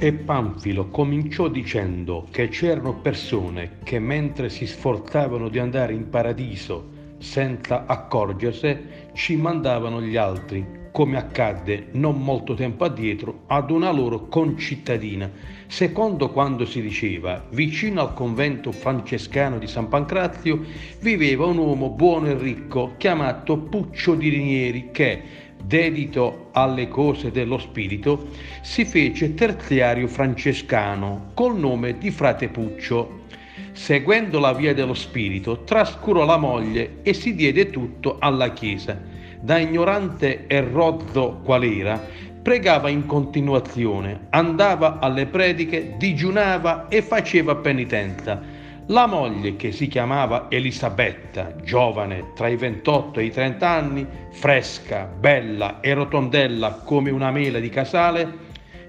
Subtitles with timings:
[0.00, 7.16] E Panfilo cominciò dicendo che c'erano persone che mentre si sforzavano di andare in paradiso
[7.18, 14.28] senza accorgersene, ci mandavano gli altri, come accadde non molto tempo addietro ad una loro
[14.28, 15.28] concittadina,
[15.66, 20.64] secondo quando si diceva, vicino al convento francescano di San Pancrazio
[21.00, 25.22] viveva un uomo buono e ricco chiamato Puccio di Rinieri che,
[25.64, 28.28] dedito alle cose dello spirito,
[28.62, 33.26] si fece terziario francescano col nome di frate Puccio.
[33.72, 39.00] Seguendo la via dello spirito, trascurò la moglie e si diede tutto alla Chiesa.
[39.40, 42.04] Da ignorante e rozzo qual era,
[42.42, 48.57] pregava in continuazione, andava alle prediche, digiunava e faceva penitenza
[48.88, 55.04] la moglie, che si chiamava Elisabetta, giovane tra i 28 e i 30 anni, fresca,
[55.04, 58.46] bella e rotondella come una mela di casale,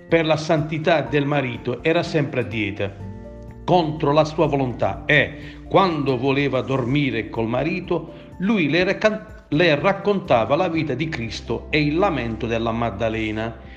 [0.08, 2.92] per la santità del marito era sempre a dieta,
[3.66, 8.98] contro la sua volontà e, quando voleva dormire col marito, lui le,
[9.50, 13.69] le raccontava la vita di Cristo e il lamento della Maddalena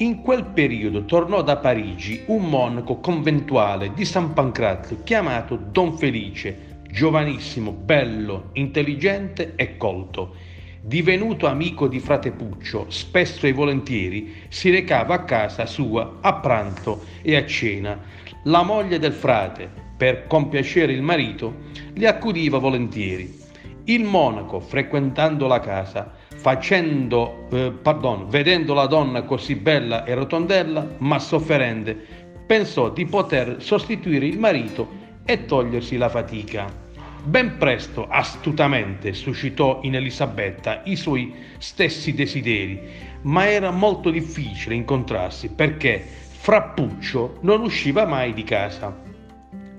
[0.00, 6.78] in quel periodo tornò da Parigi un monaco conventuale di San Pancrazio chiamato Don Felice,
[6.90, 10.36] giovanissimo, bello, intelligente e colto.
[10.80, 17.04] Divenuto amico di frate Puccio, spesso e volentieri si recava a casa sua a pranzo
[17.20, 18.00] e a cena.
[18.44, 21.56] La moglie del frate, per compiacere il marito,
[21.92, 23.39] li accudiva volentieri.
[23.90, 30.86] Il monaco, frequentando la casa, facendo, eh, pardon, vedendo la donna così bella e rotondella,
[30.98, 31.98] ma sofferente,
[32.46, 34.88] pensò di poter sostituire il marito
[35.24, 36.72] e togliersi la fatica.
[37.24, 42.80] Ben presto, astutamente, suscitò in Elisabetta i suoi stessi desideri,
[43.22, 48.96] ma era molto difficile incontrarsi perché Frappuccio non usciva mai di casa.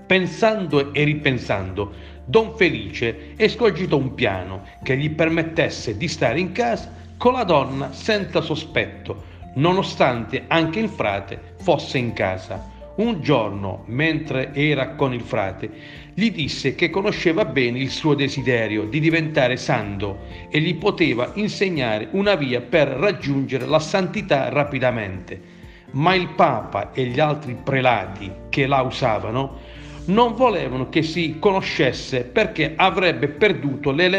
[0.06, 1.94] Pensando e ripensando,
[2.31, 7.92] Don Felice escogitò un piano che gli permettesse di stare in casa con la donna
[7.92, 9.23] senza sospetto,
[9.55, 12.70] nonostante anche il frate fosse in casa.
[12.95, 15.70] Un giorno, mentre era con il frate,
[16.14, 22.08] gli disse che conosceva bene il suo desiderio di diventare santo e gli poteva insegnare
[22.11, 25.59] una via per raggiungere la santità rapidamente.
[25.91, 29.70] Ma il Papa e gli altri prelati che la usavano
[30.06, 34.10] non volevano che si conoscesse perché avrebbe perduto le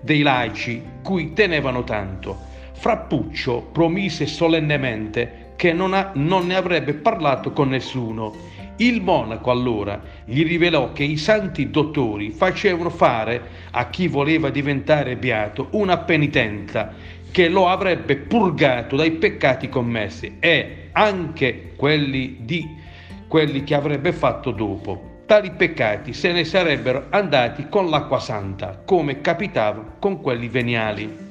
[0.00, 2.36] dei laici, cui tenevano tanto.
[2.72, 8.54] Frappuccio promise solennemente che non, ha, non, ne avrebbe parlato con nessuno.
[8.78, 13.40] Il monaco allora gli rivelò che i santi dottori facevano fare
[13.70, 16.92] a chi voleva diventare beato una penitenza
[17.30, 22.84] che lo avrebbe purgato dai peccati commessi e anche quelli di
[23.28, 25.14] quelli che avrebbe fatto dopo.
[25.26, 31.24] Tali peccati se ne sarebbero andati con l'acqua santa, come capitava con quelli veniali.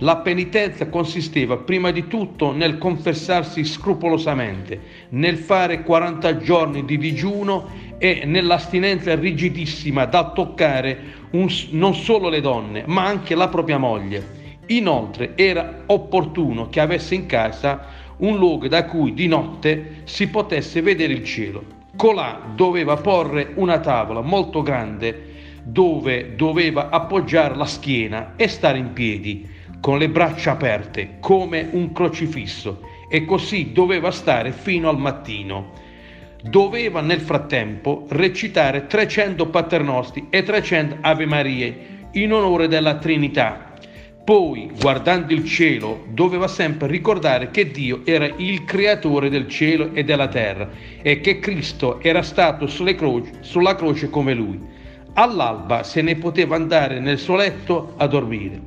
[0.00, 7.68] La penitenza consisteva prima di tutto nel confessarsi scrupolosamente, nel fare 40 giorni di digiuno
[7.98, 10.98] e nell'astinenza rigidissima da toccare
[11.32, 14.36] un, non solo le donne, ma anche la propria moglie.
[14.66, 20.80] Inoltre era opportuno che avesse in casa un luogo da cui di notte si potesse
[20.80, 21.76] vedere il cielo.
[21.96, 25.26] Colà doveva porre una tavola molto grande
[25.62, 29.46] dove doveva appoggiare la schiena e stare in piedi,
[29.80, 32.80] con le braccia aperte, come un crocifisso,
[33.10, 35.72] e così doveva stare fino al mattino.
[36.42, 43.67] Doveva nel frattempo recitare 300 paternosti e 300 Ave Marie in onore della Trinità
[44.28, 50.04] poi, guardando il cielo, doveva sempre ricordare che Dio era il creatore del cielo e
[50.04, 50.68] della terra
[51.00, 54.60] e che Cristo era stato croce, sulla croce come lui.
[55.14, 58.60] All'alba se ne poteva andare nel suo letto a dormire.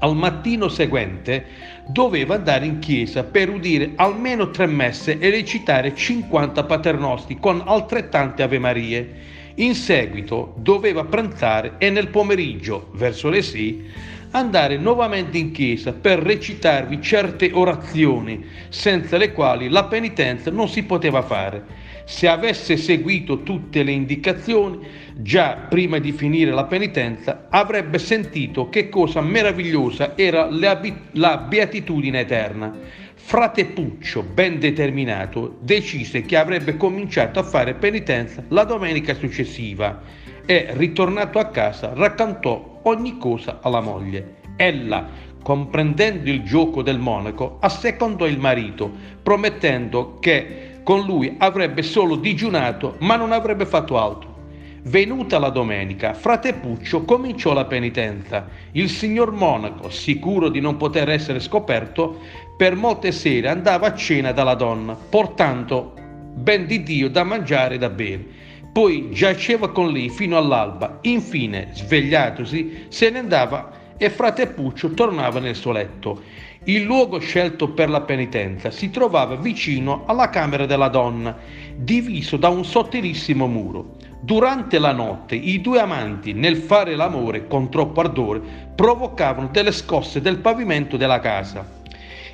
[0.00, 1.46] Al mattino seguente
[1.88, 8.42] doveva andare in chiesa per udire almeno tre messe e recitare 50 paternosti con altrettante
[8.42, 9.14] Ave Marie.
[9.54, 16.18] In seguito doveva pranzare e nel pomeriggio, verso le 6, andare nuovamente in chiesa per
[16.18, 21.84] recitarvi certe orazioni, senza le quali la penitenza non si poteva fare.
[22.04, 24.86] Se avesse seguito tutte le indicazioni,
[25.16, 32.72] già prima di finire la penitenza, avrebbe sentito che cosa meravigliosa era la beatitudine eterna.
[33.14, 40.00] Frate Puccio, ben determinato, decise che avrebbe cominciato a fare penitenza la domenica successiva
[40.46, 44.36] e, ritornato a casa, raccontò ogni cosa alla moglie.
[44.56, 45.06] Ella,
[45.42, 48.90] comprendendo il gioco del monaco, assecondò il marito,
[49.22, 54.34] promettendo che con lui avrebbe solo digiunato, ma non avrebbe fatto altro.
[54.84, 58.46] Venuta la domenica, frate Puccio cominciò la penitenza.
[58.70, 62.20] Il signor monaco, sicuro di non poter essere scoperto,
[62.56, 65.92] per molte sere andava a cena dalla donna, portando
[66.34, 68.24] ben di Dio da mangiare e da bere.
[68.76, 70.98] Poi giaceva con lei fino all'alba.
[71.00, 76.20] Infine, svegliatosi, se ne andava e frate Puccio tornava nel suo letto.
[76.64, 81.34] Il luogo scelto per la penitenza si trovava vicino alla camera della donna,
[81.74, 83.96] diviso da un sottilissimo muro.
[84.20, 88.42] Durante la notte i due amanti, nel fare l'amore con troppo ardore,
[88.74, 91.66] provocavano delle scosse del pavimento della casa.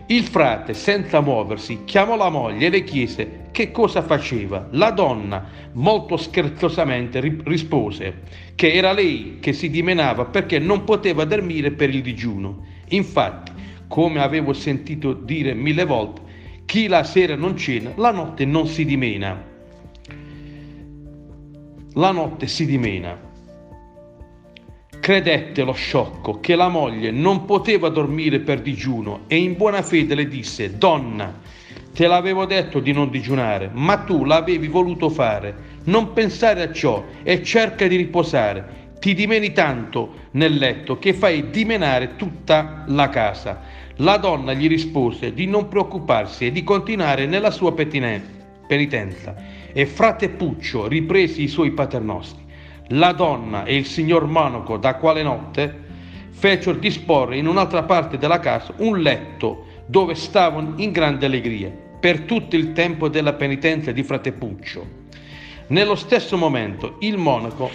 [0.07, 4.67] Il frate, senza muoversi, chiamò la moglie e le chiese che cosa faceva.
[4.73, 8.23] La donna, molto scherzosamente, rispose
[8.55, 12.67] che era lei che si dimenava perché non poteva dormire per il digiuno.
[12.89, 13.53] Infatti,
[13.87, 16.21] come avevo sentito dire mille volte,
[16.67, 19.51] chi la sera non cena, la notte non si dimena.
[21.95, 23.32] La notte si dimena.
[25.03, 30.15] Credette lo sciocco che la moglie non poteva dormire per digiuno e in buona fede
[30.15, 31.41] le disse, Donna,
[31.93, 35.81] te l'avevo detto di non digiunare, ma tu l'avevi voluto fare.
[35.87, 38.91] Non pensare a ciò e cerca di riposare.
[39.01, 43.61] Ti dimeni tanto nel letto che fai dimenare tutta la casa.
[43.97, 49.35] La donna gli rispose di non preoccuparsi e di continuare nella sua penitenza.
[49.73, 52.42] E frate Puccio riprese i suoi paternostri
[52.89, 55.81] la donna e il signor monaco da quale notte
[56.31, 61.71] fecero disporre in un'altra parte della casa un letto dove stavano in grande allegria
[62.01, 65.01] per tutto il tempo della penitenza di frate Puccio.
[65.69, 67.71] Nello stesso momento il monaco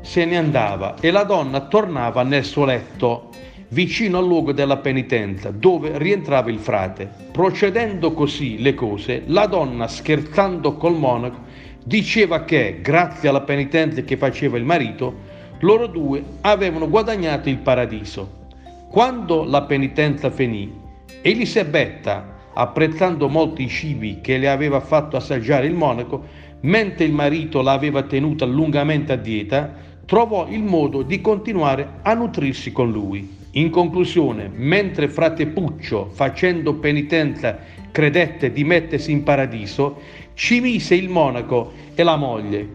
[0.00, 3.30] se ne andava e la donna tornava nel suo letto
[3.70, 7.10] vicino al luogo della penitenza dove rientrava il frate.
[7.32, 11.42] Procedendo così le cose, la donna scherzando col monaco
[11.84, 18.42] diceva che, grazie alla penitenza che faceva il marito, loro due avevano guadagnato il paradiso.
[18.90, 20.72] Quando la penitenza finì,
[21.20, 26.22] Elisabetta, apprezzando molto i cibi che le aveva fatto assaggiare il monaco,
[26.60, 29.72] mentre il marito l'aveva tenuta lungamente a dieta,
[30.06, 33.42] trovò il modo di continuare a nutrirsi con lui.
[33.56, 37.56] In conclusione, mentre frate Puccio, facendo penitenza,
[37.92, 40.00] credette di mettersi in paradiso,
[40.34, 42.68] ci mise il monaco e la moglie,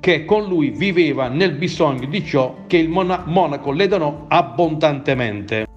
[0.00, 5.73] che con lui viveva nel bisogno di ciò che il monaco le donò abbondantemente.